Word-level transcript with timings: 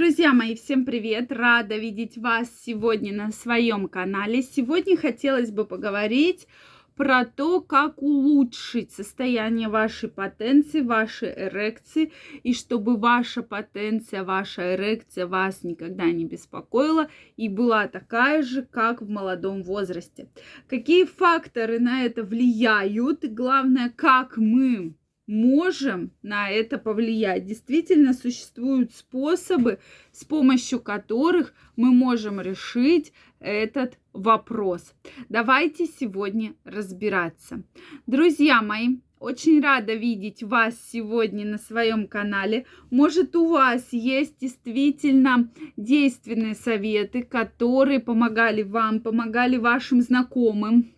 Друзья 0.00 0.32
мои, 0.32 0.54
всем 0.54 0.86
привет! 0.86 1.30
Рада 1.30 1.76
видеть 1.76 2.16
вас 2.16 2.50
сегодня 2.64 3.12
на 3.12 3.32
своем 3.32 3.86
канале. 3.86 4.40
Сегодня 4.40 4.96
хотелось 4.96 5.50
бы 5.50 5.66
поговорить 5.66 6.48
про 6.96 7.26
то, 7.26 7.60
как 7.60 8.00
улучшить 8.02 8.92
состояние 8.92 9.68
вашей 9.68 10.08
потенции, 10.08 10.80
вашей 10.80 11.34
эрекции, 11.34 12.12
и 12.42 12.54
чтобы 12.54 12.96
ваша 12.96 13.42
потенция, 13.42 14.24
ваша 14.24 14.74
эрекция 14.74 15.26
вас 15.26 15.64
никогда 15.64 16.06
не 16.06 16.24
беспокоила 16.24 17.10
и 17.36 17.50
была 17.50 17.86
такая 17.86 18.40
же, 18.40 18.62
как 18.62 19.02
в 19.02 19.10
молодом 19.10 19.62
возрасте. 19.62 20.30
Какие 20.66 21.04
факторы 21.04 21.78
на 21.78 22.06
это 22.06 22.22
влияют, 22.22 23.24
и 23.24 23.28
главное, 23.28 23.92
как 23.94 24.38
мы 24.38 24.94
можем 25.30 26.10
на 26.22 26.50
это 26.50 26.76
повлиять. 26.76 27.46
Действительно 27.46 28.12
существуют 28.12 28.92
способы, 28.92 29.78
с 30.10 30.24
помощью 30.24 30.80
которых 30.80 31.54
мы 31.76 31.92
можем 31.92 32.40
решить 32.40 33.12
этот 33.38 33.96
вопрос. 34.12 34.92
Давайте 35.28 35.86
сегодня 35.86 36.54
разбираться. 36.64 37.62
Друзья 38.06 38.60
мои, 38.60 38.98
очень 39.20 39.60
рада 39.60 39.94
видеть 39.94 40.42
вас 40.42 40.74
сегодня 40.90 41.46
на 41.46 41.58
своем 41.58 42.08
канале. 42.08 42.66
Может, 42.90 43.36
у 43.36 43.50
вас 43.50 43.92
есть 43.92 44.34
действительно 44.40 45.48
действенные 45.76 46.54
советы, 46.56 47.22
которые 47.22 48.00
помогали 48.00 48.62
вам, 48.62 48.98
помогали 49.00 49.58
вашим 49.58 50.02
знакомым. 50.02 50.90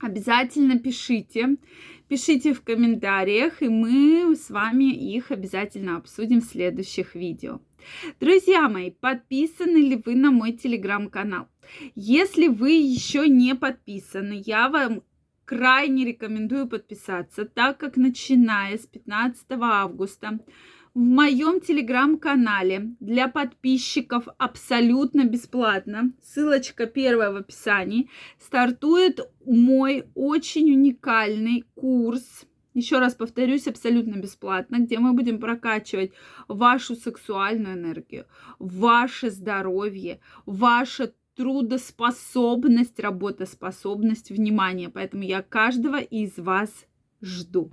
Обязательно 0.00 0.78
пишите. 0.78 1.56
Пишите 2.10 2.54
в 2.54 2.62
комментариях, 2.62 3.62
и 3.62 3.68
мы 3.68 4.34
с 4.34 4.50
вами 4.50 4.92
их 4.92 5.30
обязательно 5.30 5.96
обсудим 5.96 6.40
в 6.40 6.44
следующих 6.44 7.14
видео. 7.14 7.60
Друзья 8.18 8.68
мои, 8.68 8.90
подписаны 8.90 9.76
ли 9.76 10.02
вы 10.04 10.16
на 10.16 10.32
мой 10.32 10.50
телеграм-канал? 10.50 11.46
Если 11.94 12.48
вы 12.48 12.72
еще 12.72 13.28
не 13.28 13.54
подписаны, 13.54 14.42
я 14.44 14.68
вам 14.68 15.04
крайне 15.44 16.04
рекомендую 16.04 16.66
подписаться, 16.66 17.44
так 17.44 17.78
как 17.78 17.96
начиная 17.96 18.76
с 18.76 18.88
15 18.88 19.46
августа 19.60 20.40
в 20.94 20.98
моем 20.98 21.60
телеграм-канале 21.60 22.94
для 23.00 23.28
подписчиков 23.28 24.28
абсолютно 24.38 25.24
бесплатно, 25.24 26.12
ссылочка 26.22 26.86
первая 26.86 27.30
в 27.30 27.36
описании, 27.36 28.08
стартует 28.38 29.20
мой 29.44 30.04
очень 30.14 30.72
уникальный 30.72 31.64
курс. 31.74 32.46
Еще 32.74 32.98
раз 32.98 33.14
повторюсь, 33.14 33.66
абсолютно 33.66 34.16
бесплатно, 34.16 34.78
где 34.78 34.98
мы 34.98 35.12
будем 35.12 35.40
прокачивать 35.40 36.12
вашу 36.48 36.94
сексуальную 36.94 37.74
энергию, 37.74 38.26
ваше 38.58 39.30
здоровье, 39.30 40.20
ваше 40.46 41.12
трудоспособность, 41.34 43.00
работоспособность, 43.00 44.30
внимание. 44.30 44.88
Поэтому 44.88 45.22
я 45.22 45.42
каждого 45.42 45.98
из 45.98 46.36
вас 46.38 46.70
жду. 47.22 47.70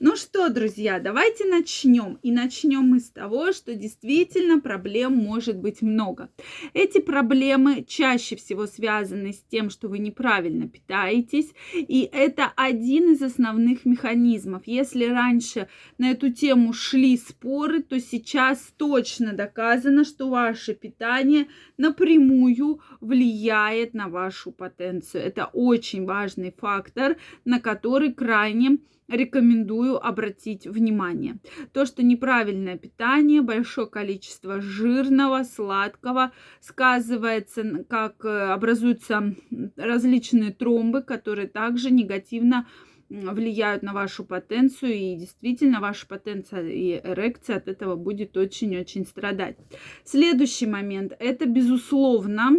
Ну 0.00 0.16
что, 0.16 0.48
друзья, 0.48 0.98
давайте 0.98 1.44
начнем. 1.44 2.18
И 2.22 2.32
начнем 2.32 2.82
мы 2.82 3.00
с 3.00 3.10
того, 3.10 3.52
что 3.52 3.74
действительно 3.74 4.60
проблем 4.60 5.14
может 5.14 5.56
быть 5.58 5.82
много. 5.82 6.30
Эти 6.74 7.00
проблемы 7.00 7.84
чаще 7.86 8.36
всего 8.36 8.66
связаны 8.66 9.32
с 9.32 9.40
тем, 9.50 9.70
что 9.70 9.88
вы 9.88 9.98
неправильно 9.98 10.68
питаетесь. 10.68 11.52
И 11.74 12.08
это 12.12 12.52
один 12.56 13.12
из 13.12 13.22
основных 13.22 13.84
механизмов. 13.84 14.62
Если 14.66 15.04
раньше 15.04 15.68
на 15.98 16.10
эту 16.10 16.32
тему 16.32 16.72
шли 16.72 17.16
споры, 17.16 17.82
то 17.82 18.00
сейчас 18.00 18.72
точно 18.76 19.32
доказано, 19.32 20.04
что 20.04 20.28
ваше 20.28 20.74
питание 20.74 21.46
напрямую 21.76 22.80
влияет 23.00 23.94
на 23.94 24.08
вашу 24.08 24.50
потенцию. 24.50 25.22
Это 25.22 25.46
очень 25.52 26.04
важный 26.04 26.54
фактор, 26.56 27.16
на 27.44 27.60
который 27.60 28.12
крайне 28.12 28.78
рекомендую 29.08 30.04
обратить 30.04 30.66
внимание. 30.66 31.38
То, 31.72 31.86
что 31.86 32.02
неправильное 32.02 32.76
питание, 32.76 33.40
большое 33.40 33.86
количество 33.86 34.60
жирного, 34.60 35.44
сладкого 35.44 36.32
сказывается, 36.60 37.84
как 37.88 38.24
э, 38.24 38.52
образуются 38.52 39.34
различные 39.76 40.52
тромбы, 40.52 41.02
которые 41.02 41.48
также 41.48 41.90
негативно 41.90 42.66
влияют 43.08 43.82
на 43.82 43.94
вашу 43.94 44.24
потенцию, 44.24 44.92
и 44.92 45.16
действительно 45.16 45.80
ваша 45.80 46.06
потенция 46.06 46.68
и 46.68 47.00
эрекция 47.02 47.56
от 47.56 47.66
этого 47.66 47.96
будет 47.96 48.36
очень-очень 48.36 49.06
страдать. 49.06 49.56
Следующий 50.04 50.66
момент, 50.66 51.14
это 51.18 51.46
безусловно, 51.46 52.56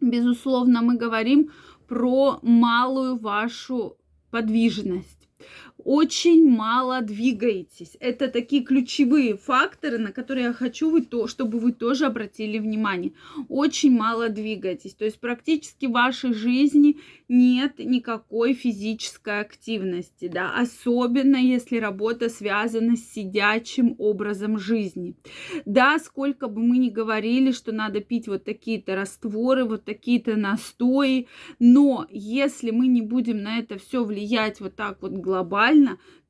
безусловно, 0.00 0.80
мы 0.80 0.96
говорим 0.96 1.50
про 1.86 2.38
малую 2.42 3.18
вашу 3.18 3.99
подвижность 4.30 5.19
очень 5.84 6.48
мало 6.48 7.00
двигаетесь. 7.00 7.96
Это 8.00 8.28
такие 8.28 8.62
ключевые 8.62 9.36
факторы, 9.36 9.98
на 9.98 10.12
которые 10.12 10.46
я 10.46 10.52
хочу, 10.52 10.90
вы 10.90 11.02
то, 11.02 11.26
чтобы 11.26 11.58
вы 11.58 11.72
тоже 11.72 12.06
обратили 12.06 12.58
внимание. 12.58 13.12
Очень 13.48 13.96
мало 13.96 14.28
двигаетесь. 14.28 14.94
То 14.94 15.04
есть 15.04 15.20
практически 15.20 15.86
в 15.86 15.92
вашей 15.92 16.34
жизни 16.34 16.98
нет 17.28 17.78
никакой 17.78 18.54
физической 18.54 19.40
активности, 19.40 20.28
да, 20.28 20.52
особенно 20.56 21.36
если 21.36 21.78
работа 21.78 22.28
связана 22.28 22.96
с 22.96 23.12
сидячим 23.12 23.94
образом 23.98 24.58
жизни. 24.58 25.14
Да, 25.64 25.98
сколько 25.98 26.48
бы 26.48 26.60
мы 26.60 26.78
ни 26.78 26.90
говорили, 26.90 27.52
что 27.52 27.72
надо 27.72 28.00
пить 28.00 28.28
вот 28.28 28.44
такие-то 28.44 28.96
растворы, 28.96 29.64
вот 29.64 29.84
такие-то 29.84 30.36
настои, 30.36 31.28
но 31.58 32.06
если 32.10 32.70
мы 32.70 32.88
не 32.88 33.02
будем 33.02 33.42
на 33.42 33.58
это 33.58 33.78
все 33.78 34.04
влиять 34.04 34.60
вот 34.60 34.74
так 34.76 35.02
вот 35.02 35.12
глобально, 35.12 35.69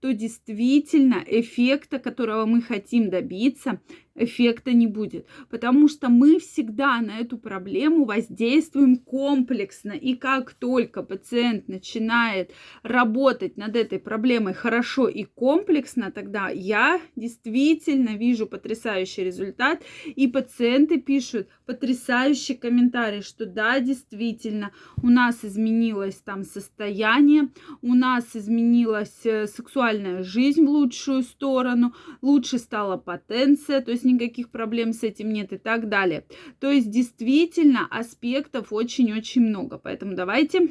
то 0.00 0.12
действительно 0.12 1.22
эффекта, 1.26 1.98
которого 1.98 2.46
мы 2.46 2.62
хотим 2.62 3.10
добиться, 3.10 3.80
эффекта 4.14 4.72
не 4.72 4.86
будет. 4.86 5.26
Потому 5.48 5.88
что 5.88 6.08
мы 6.08 6.38
всегда 6.38 7.00
на 7.00 7.18
эту 7.18 7.38
проблему 7.38 8.04
воздействуем 8.04 8.96
комплексно. 8.96 9.92
И 9.92 10.14
как 10.14 10.52
только 10.54 11.02
пациент 11.02 11.68
начинает 11.68 12.52
работать 12.82 13.56
над 13.56 13.76
этой 13.76 13.98
проблемой 13.98 14.54
хорошо 14.54 15.08
и 15.08 15.24
комплексно, 15.24 16.10
тогда 16.10 16.48
я 16.48 17.00
действительно 17.16 18.16
вижу 18.16 18.46
потрясающий 18.46 19.24
результат. 19.24 19.82
И 20.04 20.26
пациенты 20.26 21.00
пишут 21.00 21.48
потрясающий 21.66 22.54
комментарий, 22.54 23.22
что 23.22 23.46
да, 23.46 23.80
действительно, 23.80 24.72
у 25.02 25.08
нас 25.08 25.44
изменилось 25.44 26.16
там 26.16 26.44
состояние, 26.44 27.50
у 27.82 27.94
нас 27.94 28.34
изменилась 28.34 29.24
э, 29.24 29.46
сексуальная 29.46 30.22
жизнь 30.22 30.64
в 30.64 30.68
лучшую 30.68 31.22
сторону, 31.22 31.94
лучше 32.22 32.58
стала 32.58 32.96
потенция, 32.96 33.80
то 33.80 33.90
есть 33.90 33.99
никаких 34.04 34.50
проблем 34.50 34.92
с 34.92 35.02
этим 35.02 35.32
нет 35.32 35.52
и 35.52 35.58
так 35.58 35.88
далее. 35.88 36.24
То 36.58 36.70
есть 36.70 36.90
действительно 36.90 37.86
аспектов 37.90 38.72
очень-очень 38.72 39.42
много. 39.42 39.78
Поэтому 39.78 40.14
давайте 40.14 40.68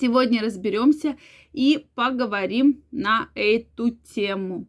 сегодня 0.00 0.42
разберемся 0.42 1.16
и 1.52 1.86
поговорим 1.94 2.82
на 2.90 3.28
эту 3.34 3.90
тему. 3.90 4.66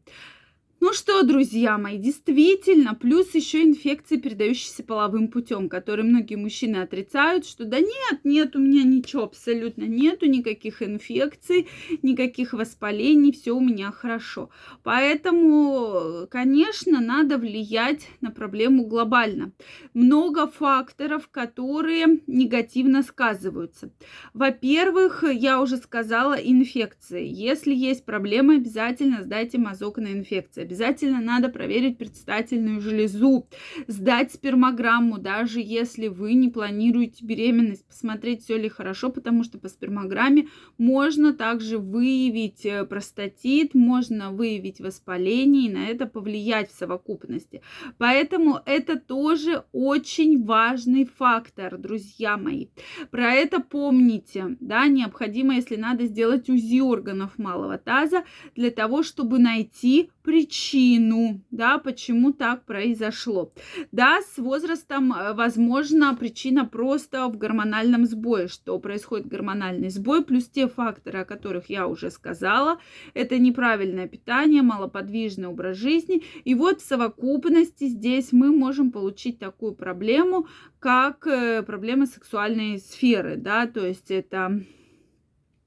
Ну 0.86 0.92
что, 0.92 1.24
друзья 1.24 1.78
мои, 1.78 1.98
действительно, 1.98 2.94
плюс 2.94 3.34
еще 3.34 3.64
инфекции, 3.64 4.18
передающиеся 4.18 4.84
половым 4.84 5.30
путем, 5.30 5.70
которые 5.70 6.06
многие 6.06 6.36
мужчины 6.36 6.76
отрицают, 6.76 7.46
что 7.46 7.64
да 7.64 7.80
нет, 7.80 8.20
нет, 8.26 8.54
у 8.58 8.60
меня 8.60 8.84
ничего 8.84 9.24
абсолютно 9.24 9.84
нету, 9.84 10.26
никаких 10.26 10.84
инфекций, 10.84 11.70
никаких 12.02 12.52
воспалений, 12.52 13.32
все 13.32 13.54
у 13.54 13.62
меня 13.62 13.94
хорошо. 13.94 14.50
Поэтому, 14.84 16.28
конечно, 16.30 17.00
надо 17.00 17.38
влиять 17.38 18.06
на 18.20 18.32
проблему 18.32 18.86
глобально. 18.86 19.54
Много 19.94 20.48
факторов, 20.48 21.30
которые 21.30 22.20
негативно 22.28 23.04
сказываются. 23.04 23.94
Во-первых, 24.34 25.24
я 25.32 25.62
уже 25.62 25.78
сказала, 25.78 26.34
инфекции. 26.34 27.26
Если 27.26 27.74
есть 27.74 28.04
проблемы, 28.04 28.58
обязательно 28.58 29.24
сдайте 29.24 29.58
мазок 29.58 29.96
на 29.96 30.12
инфекции 30.12 30.73
Обязательно 30.74 31.22
надо 31.22 31.50
проверить 31.50 32.00
предстательную 32.00 32.82
железу, 32.82 33.48
сдать 33.86 34.34
спермограмму, 34.34 35.20
даже 35.20 35.60
если 35.60 36.08
вы 36.08 36.34
не 36.34 36.50
планируете 36.50 37.24
беременность, 37.24 37.86
посмотреть, 37.86 38.42
все 38.42 38.58
ли 38.58 38.70
хорошо, 38.70 39.12
потому 39.12 39.44
что 39.44 39.60
по 39.60 39.70
спермограмме 39.70 40.48
можно 40.80 41.32
также 41.32 41.78
выявить 41.78 42.66
э, 42.66 42.86
простатит, 42.86 43.76
можно 43.76 44.32
выявить 44.32 44.80
воспаление 44.80 45.70
и 45.70 45.72
на 45.72 45.86
это 45.86 46.08
повлиять 46.08 46.72
в 46.72 46.76
совокупности. 46.76 47.62
Поэтому 48.00 48.60
это 48.66 49.00
тоже 49.00 49.66
очень 49.74 50.44
важный 50.44 51.06
фактор, 51.06 51.78
друзья 51.78 52.36
мои. 52.36 52.70
Про 53.12 53.32
это 53.34 53.60
помните, 53.60 54.58
да, 54.60 54.88
необходимо, 54.88 55.54
если 55.54 55.76
надо, 55.76 56.08
сделать 56.08 56.50
УЗИ 56.50 56.82
органов 56.82 57.38
малого 57.38 57.78
таза 57.78 58.24
для 58.56 58.72
того, 58.72 59.04
чтобы 59.04 59.38
найти 59.38 60.10
причину, 60.24 61.42
да, 61.52 61.78
почему 61.78 62.32
так 62.32 62.66
произошло. 62.66 63.54
Да, 63.92 64.20
с 64.22 64.38
возрастом, 64.38 65.14
э, 65.14 65.34
возможно, 65.34 66.16
причина 66.16 66.66
просто 66.66 67.28
в 67.28 67.38
гормональном 67.38 68.06
сбое, 68.06 68.48
что 68.48 68.80
происходит 68.80 69.28
гормональный 69.28 69.90
сбой, 69.90 70.24
плюс 70.24 70.46
те 70.46 70.68
факторы, 70.68 71.20
о 71.20 71.26
которых 71.26 71.70
я 71.70 71.88
уже 71.88 72.10
сказала, 72.10 72.80
это 73.14 73.38
неправильное 73.38 74.08
питание, 74.08 74.62
малоподвижный 74.62 75.50
образ 75.50 75.78
жизни, 75.78 76.24
и 76.46 76.56
вот 76.56 76.82
в 76.82 76.86
совокупности 76.86 77.88
здесь 77.88 78.32
мы 78.32 78.56
можем 78.56 78.92
получить 78.92 79.40
такую 79.40 79.74
проблему, 79.74 80.48
как 80.80 81.28
э, 81.28 81.64
проблема 81.64 82.06
сексуальной 82.06 82.80
сферы, 82.80 83.36
да, 83.36 83.68
то 83.68 83.86
есть 83.86 84.10
это 84.10 84.64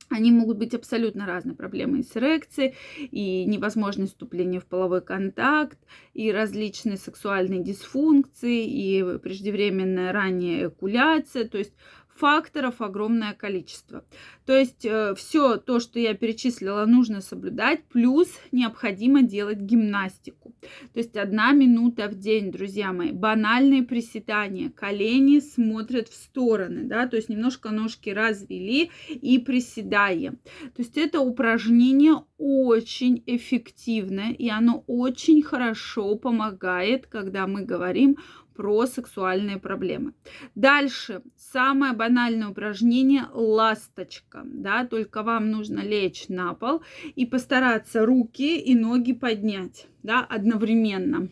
они 0.08 0.30
могут 0.30 0.58
быть 0.58 0.74
абсолютно 0.74 1.26
разные 1.26 1.56
проблемы 1.56 2.02
с 2.02 2.16
эрекцией, 2.16 2.74
и 3.10 3.44
невозможность 3.44 4.12
вступления 4.12 4.60
в 4.60 4.66
половой 4.66 5.00
контакт, 5.02 5.78
и 6.14 6.30
различные 6.30 6.96
сексуальные 6.96 7.62
дисфункции, 7.62 8.66
и 8.66 9.18
преждевременная 9.18 10.12
ранняя 10.12 10.68
экуляция. 10.68 11.48
То 11.48 11.58
есть 11.58 11.74
факторов 12.16 12.80
огромное 12.80 13.34
количество. 13.34 14.04
То 14.44 14.56
есть 14.56 14.84
э, 14.84 15.14
все 15.16 15.56
то, 15.56 15.80
что 15.80 15.98
я 15.98 16.14
перечислила, 16.14 16.84
нужно 16.86 17.20
соблюдать, 17.20 17.84
плюс 17.84 18.28
необходимо 18.52 19.22
делать 19.22 19.58
гимнастику. 19.58 20.54
То 20.92 20.98
есть 20.98 21.16
одна 21.16 21.52
минута 21.52 22.08
в 22.08 22.14
день, 22.14 22.50
друзья 22.50 22.92
мои, 22.92 23.12
банальные 23.12 23.82
приседания, 23.82 24.70
колени 24.70 25.40
смотрят 25.40 26.08
в 26.08 26.14
стороны, 26.14 26.84
да, 26.84 27.06
то 27.06 27.16
есть 27.16 27.28
немножко 27.28 27.70
ножки 27.70 28.10
развели 28.10 28.90
и 29.08 29.38
приседаем. 29.38 30.38
То 30.74 30.82
есть 30.82 30.96
это 30.96 31.20
упражнение 31.20 32.24
очень 32.38 33.22
эффективное, 33.26 34.32
и 34.32 34.48
оно 34.48 34.84
очень 34.86 35.42
хорошо 35.42 36.16
помогает, 36.16 37.06
когда 37.06 37.46
мы 37.46 37.62
говорим 37.62 38.16
про 38.56 38.86
сексуальные 38.86 39.58
проблемы. 39.58 40.14
Дальше, 40.54 41.22
самое 41.36 41.92
банальное 41.92 42.48
упражнение– 42.48 43.26
ласточка. 43.32 44.42
Да, 44.44 44.86
только 44.86 45.22
вам 45.22 45.50
нужно 45.50 45.80
лечь 45.80 46.28
на 46.28 46.54
пол 46.54 46.82
и 47.14 47.26
постараться 47.26 48.06
руки 48.06 48.58
и 48.58 48.74
ноги 48.74 49.12
поднять 49.12 49.86
да, 50.06 50.20
одновременно 50.20 51.28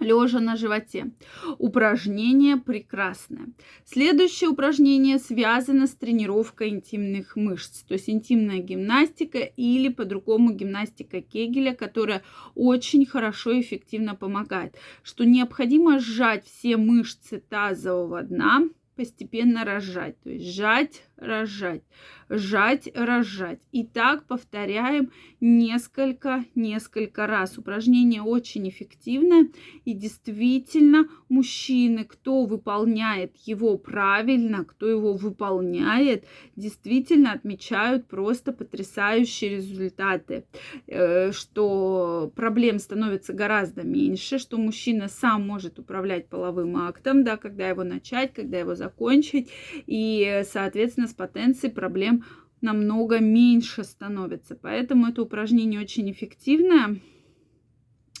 лежа 0.00 0.40
на 0.40 0.56
животе. 0.56 1.10
Упражнение 1.58 2.56
прекрасное. 2.56 3.48
Следующее 3.84 4.50
упражнение 4.50 5.18
связано 5.18 5.86
с 5.86 5.90
тренировкой 5.90 6.70
интимных 6.70 7.36
мышц, 7.36 7.82
то 7.82 7.94
есть 7.94 8.08
интимная 8.08 8.58
гимнастика 8.58 9.38
или 9.38 9.88
по-другому 9.88 10.52
гимнастика 10.52 11.20
Кегеля, 11.20 11.74
которая 11.74 12.22
очень 12.54 13.06
хорошо 13.06 13.52
и 13.52 13.60
эффективно 13.60 14.14
помогает. 14.14 14.76
Что 15.02 15.24
необходимо 15.24 15.98
сжать 15.98 16.46
все 16.46 16.76
мышцы 16.76 17.42
тазового 17.48 18.22
дна, 18.22 18.62
постепенно 18.98 19.64
разжать, 19.64 20.20
то 20.24 20.30
есть 20.30 20.44
сжать, 20.44 21.04
разжать, 21.16 21.82
сжать, 22.28 22.88
разжать. 22.94 23.60
И 23.70 23.84
так 23.84 24.24
повторяем 24.24 25.12
несколько, 25.40 26.44
несколько 26.56 27.28
раз. 27.28 27.58
Упражнение 27.58 28.22
очень 28.22 28.68
эффективное. 28.68 29.48
И 29.84 29.94
действительно, 29.94 31.08
мужчины, 31.28 32.04
кто 32.04 32.44
выполняет 32.44 33.36
его 33.36 33.78
правильно, 33.78 34.64
кто 34.64 34.88
его 34.88 35.14
выполняет, 35.14 36.24
действительно 36.56 37.32
отмечают 37.32 38.08
просто 38.08 38.52
потрясающие 38.52 39.56
результаты. 39.56 40.44
Э, 40.88 41.30
что 41.30 42.32
проблем 42.34 42.80
становится 42.80 43.32
гораздо 43.32 43.82
меньше, 43.82 44.38
что 44.38 44.58
мужчина 44.58 45.08
сам 45.08 45.46
может 45.46 45.78
управлять 45.78 46.28
половым 46.28 46.76
актом, 46.76 47.22
да, 47.22 47.36
когда 47.36 47.68
его 47.68 47.84
начать, 47.84 48.34
когда 48.34 48.58
его 48.58 48.74
закончить. 48.88 49.50
И, 49.86 50.42
соответственно, 50.44 51.06
с 51.06 51.14
потенцией 51.14 51.72
проблем 51.72 52.24
намного 52.60 53.20
меньше 53.20 53.84
становится. 53.84 54.56
Поэтому 54.56 55.06
это 55.06 55.22
упражнение 55.22 55.80
очень 55.80 56.10
эффективное. 56.10 57.00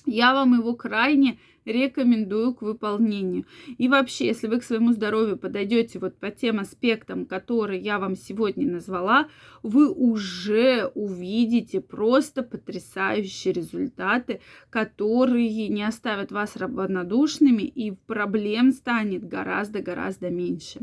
Я 0.06 0.32
вам 0.34 0.54
его 0.54 0.74
крайне 0.74 1.38
рекомендую 1.68 2.54
к 2.54 2.62
выполнению. 2.62 3.44
И 3.76 3.88
вообще, 3.88 4.26
если 4.26 4.48
вы 4.48 4.60
к 4.60 4.64
своему 4.64 4.92
здоровью 4.92 5.36
подойдете 5.36 5.98
вот 5.98 6.18
по 6.18 6.30
тем 6.30 6.58
аспектам, 6.58 7.26
которые 7.26 7.80
я 7.80 7.98
вам 7.98 8.16
сегодня 8.16 8.70
назвала, 8.70 9.28
вы 9.62 9.90
уже 9.90 10.90
увидите 10.94 11.80
просто 11.80 12.42
потрясающие 12.42 13.52
результаты, 13.52 14.40
которые 14.70 15.68
не 15.68 15.82
оставят 15.82 16.32
вас 16.32 16.56
равнодушными 16.56 17.62
и 17.62 17.92
проблем 17.92 18.72
станет 18.72 19.26
гораздо-гораздо 19.26 20.30
меньше. 20.30 20.80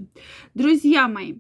Друзья 0.54 1.08
мои, 1.08 1.40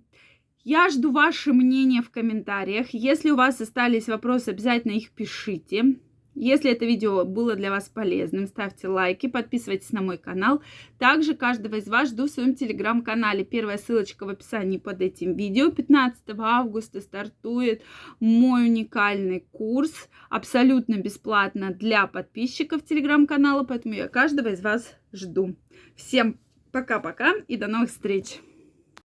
я 0.63 0.89
жду 0.89 1.11
ваше 1.11 1.53
мнение 1.53 2.01
в 2.01 2.09
комментариях. 2.09 2.87
Если 2.89 3.29
у 3.29 3.35
вас 3.35 3.61
остались 3.61 4.07
вопросы, 4.07 4.49
обязательно 4.49 4.93
их 4.93 5.11
пишите. 5.11 5.97
Если 6.35 6.69
это 6.69 6.85
видео 6.85 7.23
было 7.23 7.55
для 7.55 7.71
вас 7.71 7.87
полезным, 7.87 8.45
ставьте 8.47 8.89
лайки, 8.89 9.27
подписывайтесь 9.27 9.93
на 9.93 10.01
мой 10.01 10.17
канал. 10.17 10.61
Также 10.99 11.33
каждого 11.33 11.75
из 11.75 11.87
вас 11.87 12.09
жду 12.09 12.25
в 12.25 12.29
своем 12.29 12.55
телеграм-канале. 12.55 13.45
Первая 13.45 13.77
ссылочка 13.77 14.25
в 14.25 14.29
описании 14.29 14.77
под 14.77 15.01
этим 15.01 15.35
видео. 15.35 15.71
15 15.71 16.23
августа 16.37 16.99
стартует 16.99 17.83
мой 18.19 18.65
уникальный 18.65 19.45
курс, 19.51 20.09
абсолютно 20.29 20.95
бесплатно 20.95 21.71
для 21.71 22.05
подписчиков 22.05 22.83
телеграм-канала, 22.83 23.63
поэтому 23.63 23.93
я 23.93 24.09
каждого 24.09 24.49
из 24.49 24.61
вас 24.61 24.93
жду. 25.13 25.55
Всем 25.95 26.37
пока-пока 26.71 27.33
и 27.47 27.55
до 27.55 27.67
новых 27.67 27.89
встреч! 27.89 28.41